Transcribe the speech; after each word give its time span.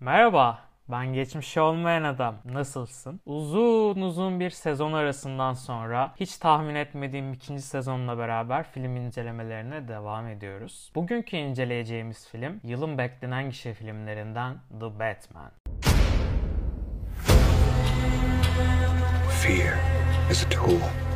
Merhaba, 0.00 0.58
ben 0.88 1.12
geçmiş 1.12 1.56
olmayan 1.56 2.02
adam. 2.02 2.36
Nasılsın? 2.44 3.20
Uzun 3.26 4.00
uzun 4.00 4.40
bir 4.40 4.50
sezon 4.50 4.92
arasından 4.92 5.52
sonra 5.52 6.14
hiç 6.20 6.36
tahmin 6.36 6.74
etmediğim 6.74 7.32
ikinci 7.32 7.62
sezonla 7.62 8.18
beraber 8.18 8.70
film 8.70 8.96
incelemelerine 8.96 9.88
devam 9.88 10.28
ediyoruz. 10.28 10.92
Bugünkü 10.94 11.36
inceleyeceğimiz 11.36 12.28
film 12.28 12.60
yılın 12.64 12.98
beklenen 12.98 13.50
gişe 13.50 13.74
filmlerinden 13.74 14.56
The 14.80 14.98
Batman. 14.98 15.50
Fear 19.42 19.74
is 20.30 20.46
a 20.46 20.48
tool. 20.48 21.07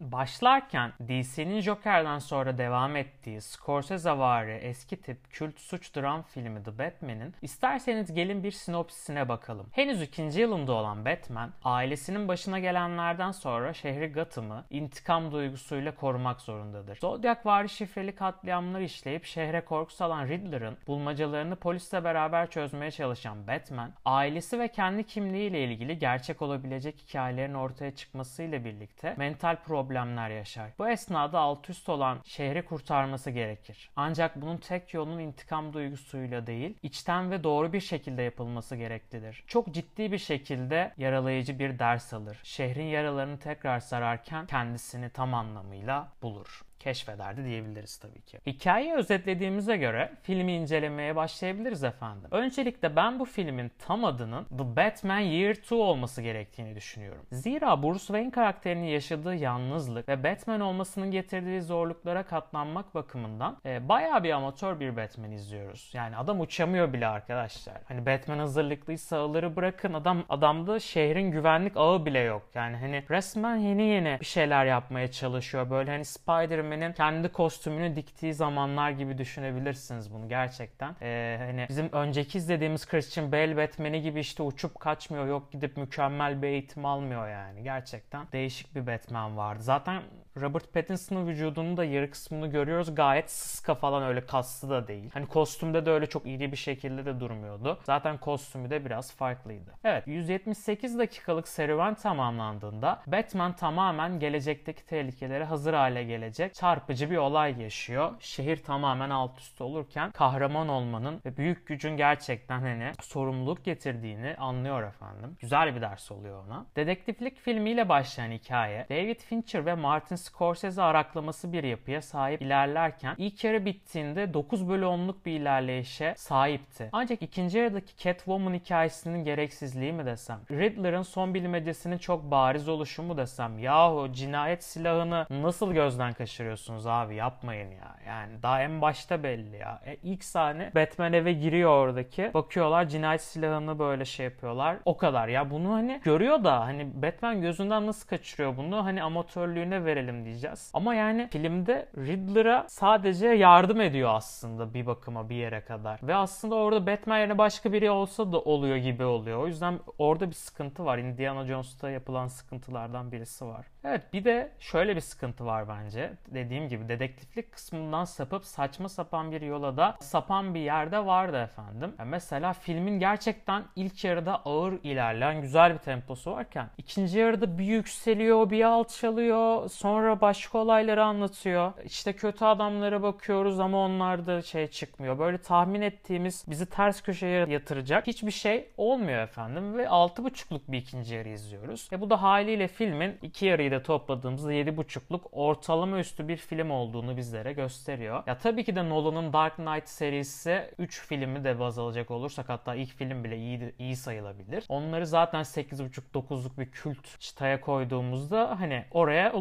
Başlarken 0.00 0.92
DC'nin 1.00 1.60
Joker'dan 1.60 2.18
sonra 2.18 2.58
devam 2.58 2.96
ettiği 2.96 3.40
Scorsese-vari 3.40 4.56
eski 4.56 4.96
tip 4.96 5.18
kült 5.30 5.58
suç 5.58 5.96
dram 5.96 6.22
filmi 6.22 6.62
The 6.62 6.78
Batman'in 6.78 7.34
isterseniz 7.42 8.14
gelin 8.14 8.44
bir 8.44 8.50
sinopsisine 8.50 9.28
bakalım. 9.28 9.66
Henüz 9.72 10.02
ikinci 10.02 10.40
yılında 10.40 10.72
olan 10.72 11.04
Batman, 11.04 11.52
ailesinin 11.64 12.28
başına 12.28 12.58
gelenlerden 12.58 13.30
sonra 13.30 13.72
şehri 13.72 14.12
Gotham'ı 14.12 14.64
intikam 14.70 15.32
duygusuyla 15.32 15.94
korumak 15.94 16.40
zorundadır. 16.40 16.96
Zodiac-vari 16.96 17.68
şifreli 17.68 18.14
katliamlar 18.14 18.80
işleyip 18.80 19.24
şehre 19.24 19.60
korku 19.64 19.92
salan 19.92 20.26
Riddler'ın 20.26 20.76
bulmacalarını 20.86 21.56
polisle 21.56 22.04
beraber 22.04 22.50
çözmeye 22.50 22.90
çalışan 22.90 23.46
Batman, 23.46 23.92
ailesi 24.04 24.58
ve 24.58 24.68
kendi 24.68 25.04
kimliğiyle 25.04 25.64
ilgili 25.64 25.98
gerçek 25.98 26.42
olabilecek 26.42 26.98
hikayelerin 26.98 27.54
ortaya 27.54 27.94
çıkmasıyla 27.94 28.64
birlikte 28.64 28.99
mental 29.16 29.56
problemler 29.56 30.30
yaşar. 30.30 30.70
Bu 30.78 30.88
esnada 30.88 31.38
alt 31.38 31.70
üst 31.70 31.88
olan 31.88 32.18
şehri 32.24 32.64
kurtarması 32.64 33.30
gerekir. 33.30 33.90
Ancak 33.96 34.36
bunun 34.36 34.56
tek 34.56 34.94
yolunun 34.94 35.18
intikam 35.18 35.72
duygusuyla 35.72 36.46
değil, 36.46 36.78
içten 36.82 37.30
ve 37.30 37.44
doğru 37.44 37.72
bir 37.72 37.80
şekilde 37.80 38.22
yapılması 38.22 38.76
gereklidir. 38.76 39.44
Çok 39.46 39.74
ciddi 39.74 40.12
bir 40.12 40.18
şekilde 40.18 40.92
yaralayıcı 40.96 41.58
bir 41.58 41.78
ders 41.78 42.12
alır. 42.12 42.40
Şehrin 42.42 42.84
yaralarını 42.84 43.38
tekrar 43.38 43.80
sararken 43.80 44.46
kendisini 44.46 45.10
tam 45.10 45.34
anlamıyla 45.34 46.08
bulur 46.22 46.69
keşfederdi 46.80 47.44
diyebiliriz 47.44 47.98
tabii 47.98 48.22
ki. 48.22 48.38
Hikayeyi 48.46 48.94
özetlediğimize 48.94 49.76
göre 49.76 50.12
filmi 50.22 50.52
incelemeye 50.52 51.16
başlayabiliriz 51.16 51.84
efendim. 51.84 52.28
Öncelikle 52.30 52.96
ben 52.96 53.18
bu 53.18 53.24
filmin 53.24 53.70
tam 53.78 54.04
adının 54.04 54.44
The 54.44 54.76
Batman 54.76 55.18
Year 55.18 55.54
2 55.54 55.74
olması 55.74 56.22
gerektiğini 56.22 56.74
düşünüyorum. 56.74 57.26
Zira 57.32 57.82
Bruce 57.82 57.98
Wayne 57.98 58.30
karakterinin 58.30 58.86
yaşadığı 58.86 59.34
yalnızlık 59.34 60.08
ve 60.08 60.24
Batman 60.24 60.60
olmasının 60.60 61.10
getirdiği 61.10 61.62
zorluklara 61.62 62.22
katlanmak 62.22 62.94
bakımından 62.94 63.56
e, 63.66 63.88
bayağı 63.88 64.24
bir 64.24 64.30
amatör 64.30 64.80
bir 64.80 64.96
Batman 64.96 65.32
izliyoruz. 65.32 65.90
Yani 65.92 66.16
adam 66.16 66.40
uçamıyor 66.40 66.92
bile 66.92 67.06
arkadaşlar. 67.06 67.76
Hani 67.88 68.06
Batman 68.06 68.38
hazırlıklıysa 68.38 69.18
ağları 69.18 69.56
bırakın 69.56 69.92
adam 69.92 70.24
adamda 70.28 70.80
şehrin 70.80 71.30
güvenlik 71.30 71.76
ağı 71.76 72.06
bile 72.06 72.18
yok. 72.18 72.42
Yani 72.54 72.76
hani 72.76 73.04
resmen 73.10 73.56
yeni 73.56 73.82
yeni 73.82 74.16
bir 74.20 74.26
şeyler 74.26 74.66
yapmaya 74.66 75.10
çalışıyor. 75.10 75.70
Böyle 75.70 75.90
hani 75.90 76.04
Spider 76.04 76.69
Batman'in 76.70 76.92
kendi 76.92 77.28
kostümünü 77.28 77.96
diktiği 77.96 78.34
zamanlar 78.34 78.90
gibi 78.90 79.18
düşünebilirsiniz 79.18 80.14
bunu 80.14 80.28
gerçekten. 80.28 80.96
Ee, 81.02 81.36
hani 81.40 81.66
bizim 81.68 81.92
önceki 81.92 82.38
izlediğimiz 82.38 82.86
Christian 82.86 83.32
Bale 83.32 83.56
Batman'i 83.56 84.02
gibi 84.02 84.20
işte 84.20 84.42
uçup 84.42 84.80
kaçmıyor 84.80 85.26
yok 85.26 85.52
gidip 85.52 85.76
mükemmel 85.76 86.42
bir 86.42 86.48
eğitim 86.48 86.84
almıyor 86.84 87.28
yani. 87.28 87.62
Gerçekten 87.62 88.26
değişik 88.32 88.74
bir 88.74 88.86
Batman 88.86 89.36
vardı. 89.36 89.62
Zaten 89.62 90.02
Robert 90.36 90.72
Pattinson'ın 90.72 91.26
vücudunun 91.26 91.76
da 91.76 91.84
yarı 91.84 92.10
kısmını 92.10 92.46
görüyoruz. 92.46 92.94
Gayet 92.94 93.30
sıska 93.30 93.74
falan 93.74 94.02
öyle 94.02 94.26
kaslı 94.26 94.70
da 94.70 94.88
değil. 94.88 95.10
Hani 95.14 95.26
kostümde 95.26 95.86
de 95.86 95.90
öyle 95.90 96.06
çok 96.06 96.26
iri 96.26 96.52
bir 96.52 96.56
şekilde 96.56 97.06
de 97.06 97.20
durmuyordu. 97.20 97.78
Zaten 97.84 98.18
kostümü 98.18 98.70
de 98.70 98.84
biraz 98.84 99.12
farklıydı. 99.12 99.74
Evet 99.84 100.06
178 100.06 100.98
dakikalık 100.98 101.48
serüven 101.48 101.94
tamamlandığında 101.94 103.02
Batman 103.06 103.56
tamamen 103.56 104.18
gelecekteki 104.18 104.86
tehlikelere 104.86 105.44
hazır 105.44 105.74
hale 105.74 106.04
gelecek 106.04 106.54
çarpıcı 106.54 107.10
bir 107.10 107.16
olay 107.16 107.62
yaşıyor. 107.62 108.12
Şehir 108.20 108.62
tamamen 108.62 109.10
alt 109.10 109.38
üst 109.38 109.60
olurken 109.60 110.10
kahraman 110.10 110.68
olmanın 110.68 111.20
ve 111.24 111.36
büyük 111.36 111.66
gücün 111.66 111.96
gerçekten 111.96 112.60
hani 112.60 112.92
sorumluluk 113.00 113.64
getirdiğini 113.64 114.36
anlıyor 114.38 114.82
efendim. 114.82 115.36
Güzel 115.40 115.76
bir 115.76 115.80
ders 115.80 116.12
oluyor 116.12 116.44
ona. 116.46 116.66
Dedektiflik 116.76 117.38
filmiyle 117.38 117.88
başlayan 117.88 118.30
hikaye 118.30 118.86
David 118.90 119.20
Fincher 119.20 119.66
ve 119.66 119.74
Martin 119.74 120.16
Scorsese 120.20 120.82
araklaması 120.82 121.52
bir 121.52 121.64
yapıya 121.64 122.02
sahip 122.02 122.42
ilerlerken 122.42 123.14
ilk 123.18 123.44
yarı 123.44 123.64
bittiğinde 123.64 124.34
9 124.34 124.68
bölü 124.68 124.84
10'luk 124.84 125.14
bir 125.26 125.40
ilerleyişe 125.40 126.14
sahipti. 126.16 126.88
Ancak 126.92 127.22
ikinci 127.22 127.58
yarıdaki 127.58 127.96
Catwoman 127.96 128.54
hikayesinin 128.54 129.24
gereksizliği 129.24 129.92
mi 129.92 130.06
desem, 130.06 130.40
Riddler'ın 130.50 131.02
son 131.02 131.34
bilmecesinin 131.34 131.98
çok 131.98 132.30
bariz 132.30 132.68
oluşu 132.68 133.02
mu 133.02 133.16
desem, 133.16 133.58
yahu 133.58 134.12
cinayet 134.12 134.64
silahını 134.64 135.26
nasıl 135.30 135.72
gözden 135.72 136.12
kaçırıyorsunuz 136.12 136.86
abi 136.86 137.14
yapmayın 137.14 137.70
ya. 137.70 137.96
Yani 138.06 138.42
daha 138.42 138.62
en 138.62 138.80
başta 138.82 139.22
belli 139.22 139.56
ya. 139.56 139.80
E, 139.86 139.96
ilk 140.02 140.24
sahne 140.24 140.70
Batman 140.74 141.12
eve 141.12 141.32
giriyor 141.32 141.70
oradaki. 141.70 142.30
Bakıyorlar 142.34 142.88
cinayet 142.88 143.22
silahını 143.22 143.78
böyle 143.78 144.04
şey 144.04 144.24
yapıyorlar. 144.24 144.76
O 144.84 144.96
kadar 144.96 145.28
ya 145.28 145.50
bunu 145.50 145.72
hani 145.72 146.00
görüyor 146.04 146.44
da 146.44 146.60
hani 146.60 147.02
Batman 147.02 147.40
gözünden 147.40 147.86
nasıl 147.86 148.08
kaçırıyor 148.08 148.56
bunu 148.56 148.84
hani 148.84 149.02
amatörlüğüne 149.02 149.84
verelim 149.84 150.09
verelim 150.10 150.24
diyeceğiz. 150.24 150.70
Ama 150.74 150.94
yani 150.94 151.28
filmde 151.32 151.88
Riddler'a 151.96 152.66
sadece 152.68 153.26
yardım 153.28 153.80
ediyor 153.80 154.10
aslında 154.14 154.74
bir 154.74 154.86
bakıma 154.86 155.28
bir 155.28 155.34
yere 155.34 155.60
kadar. 155.60 156.00
Ve 156.02 156.14
aslında 156.14 156.54
orada 156.54 156.86
Batman 156.86 157.18
yerine 157.18 157.38
başka 157.38 157.72
biri 157.72 157.90
olsa 157.90 158.32
da 158.32 158.40
oluyor 158.40 158.76
gibi 158.76 159.04
oluyor. 159.04 159.38
O 159.42 159.46
yüzden 159.46 159.78
orada 159.98 160.28
bir 160.28 160.34
sıkıntı 160.34 160.84
var. 160.84 160.98
Indiana 160.98 161.46
Jones'ta 161.46 161.90
yapılan 161.90 162.26
sıkıntılardan 162.26 163.12
birisi 163.12 163.46
var. 163.46 163.66
Evet 163.84 164.12
bir 164.12 164.24
de 164.24 164.52
şöyle 164.58 164.96
bir 164.96 165.00
sıkıntı 165.00 165.46
var 165.46 165.68
bence. 165.68 166.12
Dediğim 166.26 166.68
gibi 166.68 166.88
dedektiflik 166.88 167.52
kısmından 167.52 168.04
sapıp 168.04 168.44
saçma 168.44 168.88
sapan 168.88 169.32
bir 169.32 169.40
yola 169.40 169.76
da 169.76 169.96
sapan 170.00 170.54
bir 170.54 170.60
yerde 170.60 171.06
vardı 171.06 171.42
efendim. 171.42 171.94
Yani 171.98 172.10
mesela 172.10 172.52
filmin 172.52 172.98
gerçekten 172.98 173.62
ilk 173.76 174.04
yarıda 174.04 174.42
ağır 174.44 174.72
ilerleyen 174.82 175.40
güzel 175.40 175.72
bir 175.72 175.78
temposu 175.78 176.30
varken 176.30 176.66
ikinci 176.78 177.18
yarıda 177.18 177.58
bir 177.58 177.64
yükseliyor 177.64 178.50
bir 178.50 178.64
alçalıyor 178.64 179.60
sonra 179.68 179.99
başka 180.20 180.58
olayları 180.58 181.04
anlatıyor. 181.04 181.72
İşte 181.84 182.12
kötü 182.12 182.44
adamlara 182.44 183.02
bakıyoruz 183.02 183.60
ama 183.60 183.84
onlar 183.84 184.26
da 184.26 184.42
şey 184.42 184.66
çıkmıyor. 184.66 185.18
Böyle 185.18 185.38
tahmin 185.38 185.80
ettiğimiz 185.80 186.44
bizi 186.48 186.66
ters 186.66 187.02
köşeye 187.02 187.46
yatıracak 187.48 188.06
hiçbir 188.06 188.30
şey 188.30 188.68
olmuyor 188.76 189.22
efendim 189.22 189.78
ve 189.78 189.84
6.5'luk 189.84 190.60
bir 190.68 190.78
ikinci 190.78 191.14
yarı 191.14 191.28
izliyoruz. 191.28 191.88
Ve 191.92 192.00
bu 192.00 192.10
da 192.10 192.22
haliyle 192.22 192.68
filmin 192.68 193.18
iki 193.22 193.46
yarıyı 193.46 193.70
da 193.70 193.82
topladığımızda 193.82 194.52
7.5'luk 194.52 195.20
ortalama 195.32 195.98
üstü 195.98 196.28
bir 196.28 196.36
film 196.36 196.70
olduğunu 196.70 197.16
bizlere 197.16 197.52
gösteriyor. 197.52 198.22
Ya 198.26 198.38
tabii 198.38 198.64
ki 198.64 198.76
de 198.76 198.88
Nolan'ın 198.88 199.32
Dark 199.32 199.56
Knight 199.56 199.88
serisi 199.88 200.70
3 200.78 201.00
filmi 201.00 201.44
de 201.44 201.60
baz 201.60 201.78
alacak 201.78 202.10
olursak 202.10 202.48
hatta 202.48 202.74
ilk 202.74 202.90
film 202.90 203.24
bile 203.24 203.36
iyi, 203.36 203.74
iyi 203.78 203.96
sayılabilir. 203.96 204.64
Onları 204.68 205.06
zaten 205.06 205.40
8.5-9'luk 205.40 206.58
bir 206.58 206.70
kült 206.70 207.20
çıtaya 207.20 207.60
koyduğumuzda 207.60 208.60
hani 208.60 208.84
oraya 208.90 209.32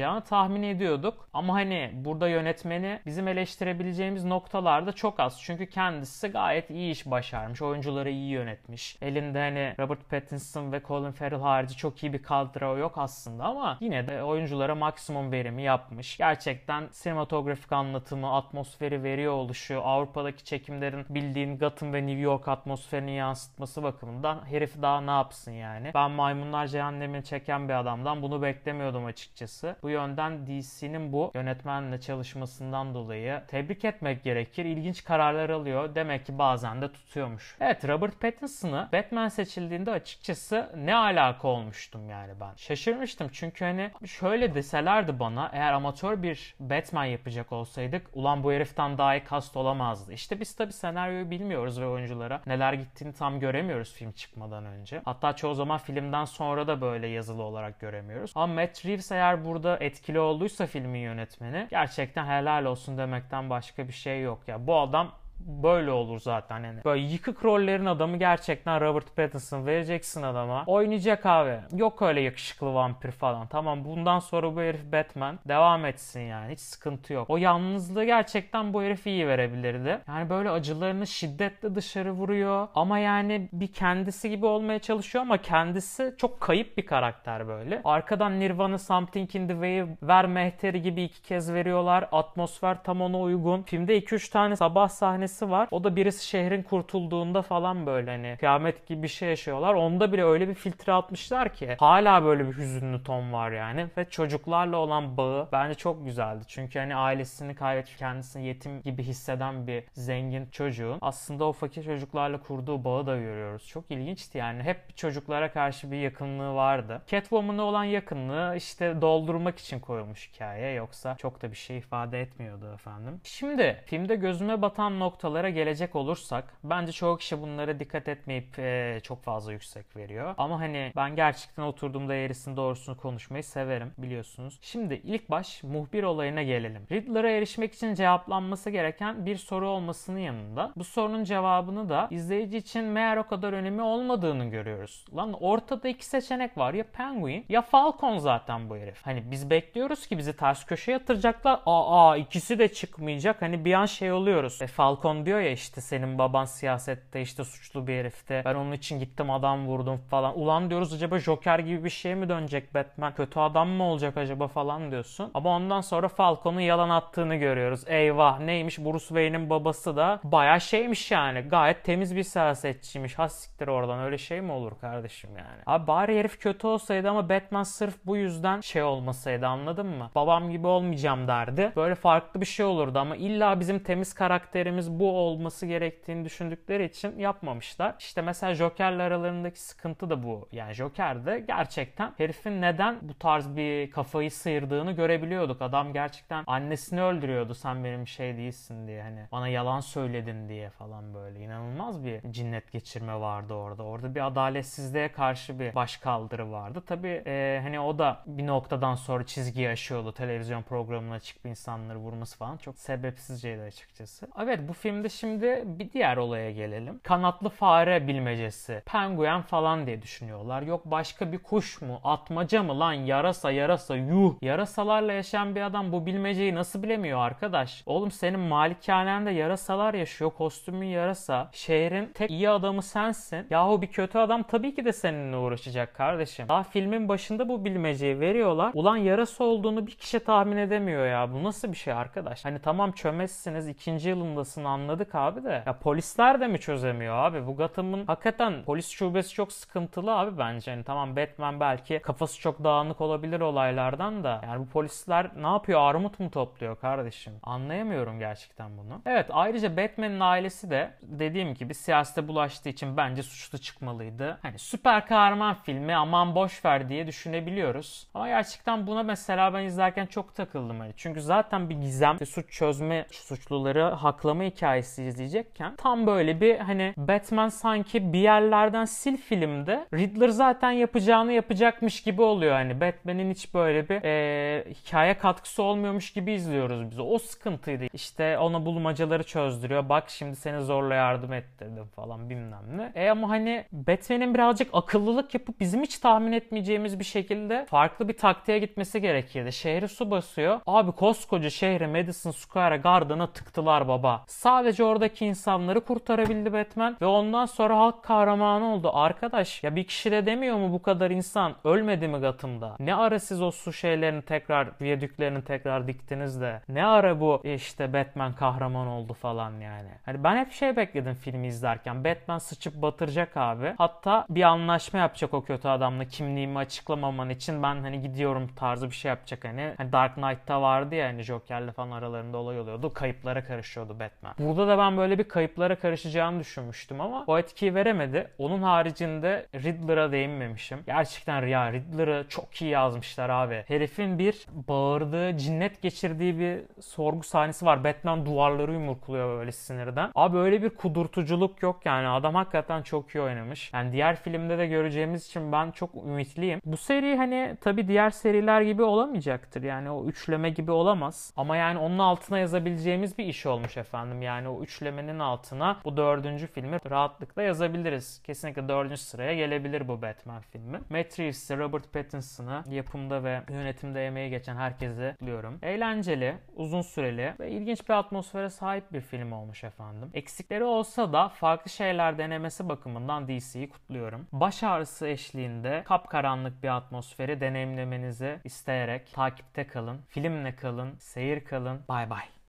ulaşamayacağını 0.00 0.24
tahmin 0.24 0.62
ediyorduk. 0.62 1.28
Ama 1.32 1.54
hani 1.54 1.90
burada 1.94 2.28
yönetmeni 2.28 3.00
bizim 3.06 3.28
eleştirebileceğimiz 3.28 4.24
noktalarda 4.24 4.92
çok 4.92 5.20
az. 5.20 5.40
Çünkü 5.42 5.66
kendisi 5.66 6.28
gayet 6.28 6.70
iyi 6.70 6.92
iş 6.92 7.06
başarmış. 7.10 7.62
Oyuncuları 7.62 8.10
iyi 8.10 8.30
yönetmiş. 8.30 8.96
Elinde 9.02 9.38
hani 9.38 9.74
Robert 9.78 10.10
Pattinson 10.10 10.72
ve 10.72 10.82
Colin 10.88 11.12
Farrell 11.12 11.40
harici 11.40 11.76
çok 11.76 12.02
iyi 12.02 12.12
bir 12.12 12.22
kadro 12.22 12.78
yok 12.78 12.92
aslında 12.96 13.44
ama 13.44 13.78
yine 13.80 14.06
de 14.06 14.22
oyunculara 14.22 14.74
maksimum 14.74 15.32
verimi 15.32 15.62
yapmış. 15.62 16.16
Gerçekten 16.16 16.88
sinematografik 16.90 17.72
anlatımı, 17.72 18.34
atmosferi 18.34 19.02
veriyor 19.02 19.32
oluşu, 19.32 19.82
Avrupa'daki 19.82 20.44
çekimlerin 20.44 21.06
bildiğin 21.08 21.58
Gotham 21.58 21.92
ve 21.92 22.06
New 22.06 22.20
York 22.20 22.48
atmosferini 22.48 23.12
yansıtması 23.12 23.82
bakımından 23.82 24.46
herif 24.46 24.82
daha 24.82 25.00
ne 25.00 25.10
yapsın 25.10 25.52
yani. 25.52 25.90
Ben 25.94 26.10
Maymunlar 26.10 26.66
Cehennemi'ni 26.66 27.24
çeken 27.24 27.68
bir 27.68 27.74
adamdan 27.74 28.22
bunu 28.22 28.42
beklemiyordum 28.42 29.04
açıkçası. 29.04 29.76
Bu 29.82 29.89
yönden 29.90 30.46
DC'nin 30.46 31.12
bu 31.12 31.30
yönetmenle 31.34 32.00
çalışmasından 32.00 32.94
dolayı 32.94 33.42
tebrik 33.48 33.84
etmek 33.84 34.24
gerekir. 34.24 34.64
İlginç 34.64 35.04
kararlar 35.04 35.50
alıyor. 35.50 35.94
Demek 35.94 36.26
ki 36.26 36.38
bazen 36.38 36.82
de 36.82 36.92
tutuyormuş. 36.92 37.56
Evet 37.60 37.88
Robert 37.88 38.20
Pattinson'ı 38.20 38.88
Batman 38.92 39.28
seçildiğinde 39.28 39.90
açıkçası 39.90 40.72
ne 40.76 40.94
alaka 40.94 41.48
olmuştum 41.48 42.10
yani 42.10 42.32
ben. 42.40 42.54
Şaşırmıştım 42.56 43.28
çünkü 43.32 43.64
hani 43.64 43.90
şöyle 44.06 44.54
deselerdi 44.54 45.18
bana 45.18 45.50
eğer 45.52 45.72
amatör 45.72 46.22
bir 46.22 46.54
Batman 46.60 47.04
yapacak 47.04 47.52
olsaydık 47.52 48.06
ulan 48.14 48.44
bu 48.44 48.52
heriften 48.52 48.98
daha 48.98 49.14
iyi 49.14 49.24
kast 49.24 49.56
olamazdı. 49.56 50.12
İşte 50.12 50.40
biz 50.40 50.56
tabi 50.56 50.72
senaryoyu 50.72 51.30
bilmiyoruz 51.30 51.80
ve 51.80 51.86
oyunculara 51.86 52.40
neler 52.46 52.72
gittiğini 52.72 53.12
tam 53.12 53.40
göremiyoruz 53.40 53.92
film 53.92 54.12
çıkmadan 54.12 54.64
önce. 54.64 55.02
Hatta 55.04 55.36
çoğu 55.36 55.54
zaman 55.54 55.78
filmden 55.78 56.24
sonra 56.24 56.66
da 56.66 56.80
böyle 56.80 57.06
yazılı 57.06 57.42
olarak 57.42 57.80
göremiyoruz. 57.80 58.32
Ama 58.34 58.54
Matt 58.54 58.86
Reeves 58.86 59.12
eğer 59.12 59.44
burada 59.44 59.76
etkili 59.80 60.20
olduysa 60.20 60.66
filmin 60.66 61.00
yönetmeni 61.00 61.66
gerçekten 61.70 62.26
helal 62.26 62.64
olsun 62.64 62.98
demekten 62.98 63.50
başka 63.50 63.88
bir 63.88 63.92
şey 63.92 64.22
yok. 64.22 64.48
Ya 64.48 64.66
bu 64.66 64.78
adam 64.78 65.12
böyle 65.46 65.90
olur 65.90 66.20
zaten 66.20 66.64
yani. 66.64 66.80
Böyle 66.84 67.02
yıkık 67.02 67.44
rollerin 67.44 67.86
adamı 67.86 68.16
gerçekten 68.16 68.80
Robert 68.80 69.16
Pattinson 69.16 69.66
vereceksin 69.66 70.22
adama. 70.22 70.64
Oynayacak 70.66 71.26
abi. 71.26 71.60
Yok 71.76 72.02
öyle 72.02 72.20
yakışıklı 72.20 72.74
vampir 72.74 73.10
falan. 73.10 73.46
Tamam 73.46 73.84
bundan 73.84 74.18
sonra 74.18 74.56
bu 74.56 74.60
herif 74.60 74.92
Batman. 74.92 75.38
Devam 75.48 75.84
etsin 75.84 76.20
yani. 76.20 76.52
Hiç 76.52 76.60
sıkıntı 76.60 77.12
yok. 77.12 77.30
O 77.30 77.36
yalnızlığı 77.36 78.04
gerçekten 78.04 78.72
bu 78.72 78.82
herif 78.82 79.06
iyi 79.06 79.28
verebilirdi. 79.28 79.98
Yani 80.08 80.30
böyle 80.30 80.50
acılarını 80.50 81.06
şiddetle 81.06 81.74
dışarı 81.74 82.12
vuruyor. 82.12 82.68
Ama 82.74 82.98
yani 82.98 83.48
bir 83.52 83.72
kendisi 83.72 84.30
gibi 84.30 84.46
olmaya 84.46 84.78
çalışıyor 84.78 85.22
ama 85.22 85.38
kendisi 85.38 86.14
çok 86.18 86.40
kayıp 86.40 86.76
bir 86.76 86.86
karakter 86.86 87.48
böyle. 87.48 87.80
Arkadan 87.84 88.40
Nirvana 88.40 88.78
Something 88.78 89.34
in 89.34 89.48
the 89.48 89.52
Way 89.54 89.86
ver 90.02 90.26
mehteri 90.26 90.82
gibi 90.82 91.02
iki 91.02 91.22
kez 91.22 91.52
veriyorlar. 91.52 92.08
Atmosfer 92.12 92.82
tam 92.82 93.00
ona 93.00 93.20
uygun. 93.20 93.62
Filmde 93.62 93.98
2-3 93.98 94.32
tane 94.32 94.56
sabah 94.56 94.88
sahnesi 94.88 95.29
var. 95.50 95.68
O 95.70 95.84
da 95.84 95.96
birisi 95.96 96.26
şehrin 96.26 96.62
kurtulduğunda 96.62 97.42
falan 97.42 97.86
böyle 97.86 98.10
hani 98.10 98.36
kıyamet 98.40 98.86
gibi 98.86 99.02
bir 99.02 99.08
şey 99.08 99.28
yaşıyorlar. 99.28 99.74
Onda 99.74 100.12
bile 100.12 100.24
öyle 100.24 100.48
bir 100.48 100.54
filtre 100.54 100.92
atmışlar 100.92 101.54
ki 101.54 101.76
hala 101.78 102.24
böyle 102.24 102.48
bir 102.48 102.56
hüzünlü 102.56 103.02
ton 103.02 103.32
var 103.32 103.52
yani. 103.52 103.86
Ve 103.96 104.04
çocuklarla 104.10 104.76
olan 104.76 105.16
bağı 105.16 105.48
bence 105.52 105.74
çok 105.74 106.04
güzeldi. 106.04 106.44
Çünkü 106.48 106.78
hani 106.78 106.96
ailesini 106.96 107.54
kaybetmiş, 107.54 107.96
kendisini 107.96 108.46
yetim 108.46 108.82
gibi 108.82 109.02
hisseden 109.02 109.66
bir 109.66 109.84
zengin 109.92 110.46
çocuğun 110.46 110.98
aslında 111.00 111.44
o 111.44 111.52
fakir 111.52 111.84
çocuklarla 111.84 112.40
kurduğu 112.40 112.84
bağı 112.84 113.06
da 113.06 113.16
görüyoruz. 113.16 113.66
Çok 113.68 113.90
ilginçti 113.90 114.38
yani. 114.38 114.62
Hep 114.62 114.96
çocuklara 114.96 115.52
karşı 115.52 115.90
bir 115.90 115.96
yakınlığı 115.96 116.54
vardı. 116.54 117.02
Catwoman'a 117.06 117.62
olan 117.62 117.84
yakınlığı 117.84 118.56
işte 118.56 119.00
doldurmak 119.00 119.58
için 119.58 119.80
koyulmuş 119.80 120.30
hikaye. 120.32 120.72
Yoksa 120.72 121.16
çok 121.16 121.42
da 121.42 121.50
bir 121.50 121.56
şey 121.56 121.78
ifade 121.78 122.20
etmiyordu 122.20 122.72
efendim. 122.74 123.20
Şimdi 123.24 123.82
filmde 123.86 124.16
gözüme 124.16 124.62
batan 124.62 125.00
noktalara 125.20 125.50
gelecek 125.50 125.96
olursak 125.96 126.44
bence 126.64 126.92
çoğu 126.92 127.16
kişi 127.16 127.42
bunlara 127.42 127.80
dikkat 127.80 128.08
etmeyip 128.08 128.58
e, 128.58 129.00
çok 129.02 129.22
fazla 129.22 129.52
yüksek 129.52 129.96
veriyor. 129.96 130.34
Ama 130.38 130.60
hani 130.60 130.92
ben 130.96 131.16
gerçekten 131.16 131.62
oturduğumda 131.62 132.14
eğrisini 132.14 132.56
doğrusunu 132.56 132.96
konuşmayı 132.96 133.44
severim 133.44 133.92
biliyorsunuz. 133.98 134.58
Şimdi 134.62 135.00
ilk 135.04 135.30
baş 135.30 135.62
muhbir 135.62 136.02
olayına 136.02 136.42
gelelim. 136.42 136.86
Riddler'a 136.92 137.30
erişmek 137.30 137.74
için 137.74 137.94
cevaplanması 137.94 138.70
gereken 138.70 139.26
bir 139.26 139.36
soru 139.36 139.68
olmasının 139.68 140.18
yanında 140.18 140.72
bu 140.76 140.84
sorunun 140.84 141.24
cevabını 141.24 141.88
da 141.88 142.08
izleyici 142.10 142.56
için 142.56 142.84
meğer 142.84 143.16
o 143.16 143.26
kadar 143.26 143.52
önemi 143.52 143.82
olmadığını 143.82 144.44
görüyoruz. 144.44 145.04
Lan 145.16 145.32
ortada 145.40 145.88
iki 145.88 146.06
seçenek 146.06 146.58
var 146.58 146.74
ya 146.74 146.84
Penguin 146.84 147.44
ya 147.48 147.62
Falcon 147.62 148.18
zaten 148.18 148.70
bu 148.70 148.76
herif. 148.76 149.06
Hani 149.06 149.30
biz 149.30 149.50
bekliyoruz 149.50 150.06
ki 150.06 150.18
bizi 150.18 150.36
ters 150.36 150.66
köşeye 150.66 150.92
yatıracaklar. 150.92 151.60
Aa 151.66 152.16
ikisi 152.16 152.58
de 152.58 152.68
çıkmayacak. 152.68 153.42
Hani 153.42 153.64
bir 153.64 153.74
an 153.74 153.86
şey 153.86 154.12
oluyoruz. 154.12 154.62
E, 154.62 154.66
Falcon 154.66 155.09
diyor 155.26 155.40
ya 155.40 155.50
işte 155.50 155.80
senin 155.80 156.18
baban 156.18 156.44
siyasette 156.44 157.20
işte 157.20 157.44
suçlu 157.44 157.86
bir 157.86 157.94
herifte. 157.94 158.42
Ben 158.44 158.54
onun 158.54 158.72
için 158.72 158.98
gittim 158.98 159.30
adam 159.30 159.66
vurdum 159.66 160.00
falan. 160.10 160.38
Ulan 160.38 160.70
diyoruz 160.70 160.92
acaba 160.92 161.18
Joker 161.18 161.58
gibi 161.58 161.84
bir 161.84 161.90
şey 161.90 162.14
mi 162.14 162.28
dönecek 162.28 162.74
Batman? 162.74 163.14
Kötü 163.14 163.40
adam 163.40 163.68
mı 163.68 163.84
olacak 163.84 164.16
acaba 164.16 164.48
falan 164.48 164.90
diyorsun. 164.90 165.30
Ama 165.34 165.50
ondan 165.56 165.80
sonra 165.80 166.08
Falcon'un 166.08 166.60
yalan 166.60 166.90
attığını 166.90 167.34
görüyoruz. 167.36 167.84
Eyvah 167.86 168.40
neymiş 168.40 168.78
Bruce 168.78 169.06
Wayne'in 169.06 169.50
babası 169.50 169.96
da 169.96 170.20
baya 170.24 170.60
şeymiş 170.60 171.10
yani. 171.10 171.40
Gayet 171.40 171.84
temiz 171.84 172.16
bir 172.16 172.22
siyasetçiymiş. 172.22 173.18
Ha 173.18 173.28
siktir 173.28 173.68
oradan 173.68 174.00
öyle 174.00 174.18
şey 174.18 174.40
mi 174.40 174.52
olur 174.52 174.72
kardeşim 174.80 175.30
yani? 175.36 175.62
Abi 175.66 175.86
bari 175.86 176.18
herif 176.18 176.40
kötü 176.40 176.66
olsaydı 176.66 177.10
ama 177.10 177.28
Batman 177.28 177.62
sırf 177.62 177.94
bu 178.06 178.16
yüzden 178.16 178.60
şey 178.60 178.82
olmasaydı 178.82 179.46
anladın 179.46 179.86
mı? 179.86 180.10
Babam 180.14 180.50
gibi 180.50 180.66
olmayacağım 180.66 181.28
derdi. 181.28 181.72
Böyle 181.76 181.94
farklı 181.94 182.40
bir 182.40 182.46
şey 182.46 182.66
olurdu 182.66 182.98
ama 182.98 183.16
illa 183.16 183.60
bizim 183.60 183.78
temiz 183.78 184.14
karakterimiz 184.14 184.99
bu 185.00 185.10
olması 185.12 185.66
gerektiğini 185.66 186.24
düşündükleri 186.24 186.84
için 186.84 187.18
yapmamışlar. 187.18 187.94
İşte 187.98 188.22
mesela 188.22 188.54
Joker'le 188.54 189.00
aralarındaki 189.00 189.60
sıkıntı 189.60 190.10
da 190.10 190.22
bu. 190.22 190.48
Yani 190.52 190.72
Joker'de 190.72 191.40
gerçekten 191.40 192.14
herifin 192.16 192.62
neden 192.62 192.98
bu 193.02 193.14
tarz 193.14 193.56
bir 193.56 193.90
kafayı 193.90 194.30
sıyırdığını 194.30 194.92
görebiliyorduk. 194.92 195.62
Adam 195.62 195.92
gerçekten 195.92 196.44
annesini 196.46 197.02
öldürüyordu 197.02 197.54
sen 197.54 197.84
benim 197.84 198.06
şey 198.06 198.36
değilsin 198.36 198.86
diye 198.86 199.02
hani 199.02 199.26
bana 199.32 199.48
yalan 199.48 199.80
söyledin 199.80 200.48
diye 200.48 200.70
falan 200.70 201.14
böyle. 201.14 201.40
inanılmaz 201.40 202.04
bir 202.04 202.32
cinnet 202.32 202.72
geçirme 202.72 203.20
vardı 203.20 203.54
orada. 203.54 203.82
Orada 203.82 204.14
bir 204.14 204.26
adaletsizliğe 204.26 205.12
karşı 205.12 205.58
bir 205.58 205.74
baş 205.74 205.96
kaldırı 205.96 206.52
vardı. 206.52 206.82
Tabii 206.86 207.22
e, 207.26 207.60
hani 207.62 207.80
o 207.80 207.98
da 207.98 208.22
bir 208.26 208.46
noktadan 208.46 208.94
sonra 208.94 209.26
çizgiyi 209.26 209.68
aşıyordu. 209.68 210.12
Televizyon 210.12 210.62
programına 210.62 211.20
çıkıp 211.20 211.46
insanları 211.46 211.98
vurması 211.98 212.38
falan 212.38 212.56
çok 212.56 212.78
sebepsizceydi 212.78 213.62
açıkçası. 213.62 214.28
Evet 214.42 214.60
bu 214.68 214.72
filmde 214.90 215.08
şimdi 215.08 215.62
bir 215.66 215.92
diğer 215.92 216.16
olaya 216.16 216.50
gelelim. 216.50 217.00
Kanatlı 217.02 217.48
fare 217.48 218.06
bilmecesi. 218.06 218.82
Penguen 218.86 219.42
falan 219.42 219.86
diye 219.86 220.02
düşünüyorlar. 220.02 220.62
Yok 220.62 220.80
başka 220.84 221.32
bir 221.32 221.38
kuş 221.38 221.82
mu? 221.82 222.00
Atmaca 222.04 222.62
mı 222.62 222.80
lan? 222.80 222.92
Yarasa 222.92 223.50
yarasa 223.50 223.96
yuh. 223.96 224.34
Yarasalarla 224.42 225.12
yaşayan 225.12 225.54
bir 225.54 225.60
adam 225.60 225.92
bu 225.92 226.06
bilmeceyi 226.06 226.54
nasıl 226.54 226.82
bilemiyor 226.82 227.18
arkadaş? 227.18 227.82
Oğlum 227.86 228.10
senin 228.10 228.40
malikanende 228.40 229.30
yarasalar 229.30 229.94
yaşıyor. 229.94 230.30
Kostümün 230.30 230.86
yarasa. 230.86 231.48
Şehrin 231.52 232.06
tek 232.14 232.30
iyi 232.30 232.50
adamı 232.50 232.82
sensin. 232.82 233.46
Yahu 233.50 233.82
bir 233.82 233.86
kötü 233.86 234.18
adam 234.18 234.42
tabii 234.42 234.74
ki 234.74 234.84
de 234.84 234.92
seninle 234.92 235.36
uğraşacak 235.36 235.94
kardeşim. 235.94 236.48
Daha 236.48 236.62
filmin 236.62 237.08
başında 237.08 237.48
bu 237.48 237.64
bilmeceyi 237.64 238.20
veriyorlar. 238.20 238.70
Ulan 238.74 238.96
yarasa 238.96 239.44
olduğunu 239.44 239.86
bir 239.86 239.94
kişi 239.94 240.20
tahmin 240.20 240.56
edemiyor 240.56 241.06
ya. 241.06 241.32
Bu 241.32 241.44
nasıl 241.44 241.72
bir 241.72 241.76
şey 241.76 241.92
arkadaş? 241.92 242.44
Hani 242.44 242.58
tamam 242.58 242.92
çömezsiniz 242.92 243.68
ikinci 243.68 244.08
yılındasın 244.08 244.64
anladık 244.80 245.14
abi 245.14 245.44
de. 245.44 245.62
Ya 245.66 245.78
polisler 245.78 246.40
de 246.40 246.46
mi 246.46 246.60
çözemiyor 246.60 247.14
abi? 247.14 247.46
Bu 247.46 247.56
Gotham'ın 247.56 248.06
hakikaten 248.06 248.62
polis 248.64 248.88
şubesi 248.88 249.34
çok 249.34 249.52
sıkıntılı 249.52 250.18
abi 250.18 250.38
bence. 250.38 250.70
Hani 250.70 250.84
tamam 250.84 251.16
Batman 251.16 251.60
belki 251.60 251.98
kafası 251.98 252.40
çok 252.40 252.64
dağınık 252.64 253.00
olabilir 253.00 253.40
olaylardan 253.40 254.24
da. 254.24 254.40
Yani 254.44 254.60
bu 254.60 254.68
polisler 254.68 255.30
ne 255.36 255.46
yapıyor? 255.46 255.80
Armut 255.80 256.20
mu 256.20 256.30
topluyor 256.30 256.80
kardeşim? 256.80 257.32
Anlayamıyorum 257.42 258.18
gerçekten 258.18 258.78
bunu. 258.78 259.02
Evet 259.06 259.26
ayrıca 259.32 259.76
Batman'in 259.76 260.20
ailesi 260.20 260.70
de 260.70 260.90
dediğim 261.02 261.54
gibi 261.54 261.74
siyasete 261.74 262.28
bulaştığı 262.28 262.68
için 262.68 262.96
bence 262.96 263.22
suçlu 263.22 263.58
çıkmalıydı. 263.58 264.38
Hani 264.42 264.58
süper 264.58 265.06
kahraman 265.06 265.54
filmi 265.54 265.94
aman 265.94 266.34
boş 266.34 266.64
ver 266.64 266.88
diye 266.88 267.06
düşünebiliyoruz. 267.06 268.06
Ama 268.14 268.28
gerçekten 268.28 268.86
buna 268.86 269.02
mesela 269.02 269.54
ben 269.54 269.64
izlerken 269.64 270.06
çok 270.06 270.34
takıldım. 270.34 270.80
Hani. 270.80 270.92
Çünkü 270.96 271.20
zaten 271.20 271.70
bir 271.70 271.74
gizem, 271.74 272.16
bir 272.20 272.26
suç 272.26 272.52
çözme, 272.52 273.06
suçluları 273.10 273.82
haklama 273.82 274.42
hikayesi 274.42 274.69
izleyecekken 274.76 275.76
tam 275.76 276.06
böyle 276.06 276.40
bir 276.40 276.58
hani 276.58 276.94
Batman 276.96 277.48
sanki 277.48 278.12
bir 278.12 278.18
yerlerden 278.18 278.84
sil 278.98 279.16
filmde 279.16 279.86
Riddler 279.94 280.28
zaten 280.28 280.70
yapacağını 280.70 281.32
yapacakmış 281.32 282.02
gibi 282.02 282.22
oluyor. 282.22 282.52
Hani 282.52 282.80
Batman'in 282.80 283.30
hiç 283.30 283.54
böyle 283.54 283.88
bir 283.88 284.04
e, 284.04 284.64
hikaye 284.74 285.14
katkısı 285.18 285.62
olmuyormuş 285.62 286.12
gibi 286.12 286.32
izliyoruz 286.32 286.90
biz. 286.90 286.98
O 286.98 287.18
sıkıntıydı. 287.18 287.84
İşte 287.92 288.38
ona 288.38 288.66
bulmacaları 288.66 289.22
çözdürüyor. 289.22 289.88
Bak 289.88 290.10
şimdi 290.10 290.36
seni 290.36 290.60
zorla 290.62 290.94
yardım 290.94 291.32
ettirdim 291.32 291.84
falan 291.96 292.30
bilmem 292.30 292.64
ne. 292.76 292.92
E 292.94 293.10
ama 293.10 293.30
hani 293.30 293.64
Batman'in 293.72 294.34
birazcık 294.34 294.68
akıllılık 294.72 295.34
yapıp 295.34 295.60
bizim 295.60 295.82
hiç 295.82 295.98
tahmin 295.98 296.32
etmeyeceğimiz 296.32 296.98
bir 296.98 297.04
şekilde 297.04 297.64
farklı 297.64 298.08
bir 298.08 298.16
taktiğe 298.16 298.58
gitmesi 298.58 299.00
gerekirdi. 299.00 299.52
Şehri 299.52 299.88
su 299.88 300.10
basıyor. 300.10 300.60
Abi 300.66 300.92
koskoca 300.92 301.50
şehre 301.50 301.86
Madison 301.86 302.30
Square 302.30 302.76
Garden'a 302.76 303.32
tıktılar 303.32 303.88
baba. 303.88 304.24
Sadece 304.26 304.59
oradaki 304.60 305.26
insanları 305.26 305.80
kurtarabildi 305.80 306.52
Batman 306.52 306.96
ve 307.00 307.06
ondan 307.06 307.46
sonra 307.46 307.78
halk 307.78 308.02
kahramanı 308.02 308.64
oldu. 308.64 308.90
Arkadaş 308.94 309.64
ya 309.64 309.76
bir 309.76 309.84
kişi 309.84 310.10
de 310.10 310.26
demiyor 310.26 310.56
mu 310.56 310.72
bu 310.72 310.82
kadar 310.82 311.10
insan 311.10 311.54
ölmedi 311.64 312.08
mi 312.08 312.18
Gotham'da? 312.18 312.76
Ne 312.78 312.94
ara 312.94 313.18
siz 313.18 313.42
o 313.42 313.50
su 313.50 313.72
şeylerini 313.72 314.22
tekrar 314.22 314.68
viyadüklerini 314.80 315.44
tekrar 315.44 315.86
diktiniz 315.86 316.40
de 316.40 316.60
ne 316.68 316.86
ara 316.86 317.20
bu 317.20 317.40
işte 317.44 317.92
Batman 317.92 318.32
kahraman 318.32 318.86
oldu 318.86 319.12
falan 319.12 319.52
yani. 319.60 319.88
Hani 320.04 320.24
ben 320.24 320.36
hep 320.36 320.52
şey 320.52 320.76
bekledim 320.76 321.14
filmi 321.14 321.46
izlerken. 321.46 322.04
Batman 322.04 322.38
sıçıp 322.38 322.74
batıracak 322.82 323.36
abi. 323.36 323.74
Hatta 323.78 324.26
bir 324.30 324.42
anlaşma 324.42 324.98
yapacak 324.98 325.34
o 325.34 325.44
kötü 325.44 325.68
adamla 325.68 326.04
kimliğimi 326.04 326.58
açıklamaman 326.58 327.30
için 327.30 327.62
ben 327.62 327.80
hani 327.80 328.02
gidiyorum 328.02 328.50
tarzı 328.56 328.90
bir 328.90 328.94
şey 328.94 329.08
yapacak 329.08 329.44
hani. 329.44 329.74
hani 329.76 329.92
Dark 329.92 330.14
Knight'ta 330.14 330.62
vardı 330.62 330.94
ya 330.94 331.06
hani 331.06 331.22
Joker'le 331.22 331.72
falan 331.72 331.90
aralarında 331.90 332.38
olay 332.38 332.60
oluyordu. 332.60 332.92
Kayıplara 332.92 333.44
karışıyordu 333.44 334.00
Batman. 334.00 334.34
Burada 334.40 334.68
da 334.68 334.78
ben 334.78 334.96
böyle 334.96 335.18
bir 335.18 335.24
kayıplara 335.24 335.74
karışacağını 335.74 336.40
düşünmüştüm 336.40 337.00
ama 337.00 337.24
o 337.26 337.38
etkiyi 337.38 337.74
veremedi. 337.74 338.30
Onun 338.38 338.62
haricinde 338.62 339.46
Riddler'a 339.54 340.12
değinmemişim. 340.12 340.78
Gerçekten 340.86 341.46
ya 341.46 341.72
Riddler'ı 341.72 342.24
çok 342.28 342.62
iyi 342.62 342.70
yazmışlar 342.70 343.28
abi. 343.28 343.64
Herifin 343.68 344.18
bir 344.18 344.46
bağırdığı, 344.68 345.36
cinnet 345.36 345.82
geçirdiği 345.82 346.38
bir 346.38 346.82
sorgu 346.82 347.22
sahnesi 347.22 347.66
var. 347.66 347.84
Batman 347.84 348.26
duvarları 348.26 348.72
yumrukluyor 348.72 349.38
böyle 349.38 349.52
sinirden. 349.52 350.10
Abi 350.14 350.38
öyle 350.38 350.62
bir 350.62 350.70
kudurtuculuk 350.70 351.62
yok 351.62 351.86
yani. 351.86 352.08
Adam 352.08 352.34
hakikaten 352.34 352.82
çok 352.82 353.14
iyi 353.14 353.20
oynamış. 353.20 353.70
Yani 353.74 353.92
diğer 353.92 354.16
filmde 354.16 354.58
de 354.58 354.66
göreceğimiz 354.66 355.26
için 355.26 355.52
ben 355.52 355.70
çok 355.70 355.94
ümitliyim. 355.94 356.60
Bu 356.64 356.76
seri 356.76 357.16
hani 357.16 357.56
tabi 357.60 357.88
diğer 357.88 358.10
seriler 358.10 358.60
gibi 358.60 358.82
olamayacaktır. 358.82 359.62
Yani 359.62 359.90
o 359.90 360.04
üçleme 360.04 360.50
gibi 360.50 360.70
olamaz. 360.70 361.32
Ama 361.36 361.56
yani 361.56 361.78
onun 361.78 361.98
altına 361.98 362.38
yazabileceğimiz 362.38 363.18
bir 363.18 363.24
iş 363.24 363.46
olmuş 363.46 363.76
efendim. 363.76 364.22
Yani 364.22 364.29
o 364.48 364.62
üçlemenin 364.62 365.18
altına 365.18 365.80
bu 365.84 365.96
dördüncü 365.96 366.46
filmi 366.46 366.78
rahatlıkla 366.90 367.42
yazabiliriz. 367.42 368.22
Kesinlikle 368.22 368.68
dördüncü 368.68 368.96
sıraya 368.96 369.34
gelebilir 369.34 369.88
bu 369.88 370.02
Batman 370.02 370.40
filmi. 370.40 370.80
Matt 370.90 371.18
Reeves'i, 371.18 371.58
Robert 371.58 371.92
Pattinson'ı 371.92 372.64
yapımda 372.70 373.24
ve 373.24 373.42
yönetimde 373.50 374.06
emeği 374.06 374.30
geçen 374.30 374.56
herkese 374.56 375.16
diliyorum. 375.20 375.58
Eğlenceli, 375.62 376.34
uzun 376.56 376.82
süreli 376.82 377.34
ve 377.40 377.50
ilginç 377.50 377.88
bir 377.88 377.94
atmosfere 377.94 378.50
sahip 378.50 378.92
bir 378.92 379.00
film 379.00 379.32
olmuş 379.32 379.64
efendim. 379.64 380.10
Eksikleri 380.14 380.64
olsa 380.64 381.12
da 381.12 381.28
farklı 381.28 381.70
şeyler 381.70 382.18
denemesi 382.18 382.68
bakımından 382.68 383.28
DC'yi 383.28 383.68
kutluyorum. 383.68 384.26
Baş 384.32 384.62
ağrısı 384.62 385.06
eşliğinde 385.06 385.82
kapkaranlık 385.84 386.62
bir 386.62 386.76
atmosferi 386.76 387.40
deneyimlemenizi 387.40 388.40
isteyerek 388.44 389.12
takipte 389.12 389.66
kalın, 389.66 390.00
filmle 390.08 390.56
kalın, 390.56 390.94
seyir 390.98 391.44
kalın. 391.44 391.80
Bay 391.88 392.10
bay. 392.10 392.39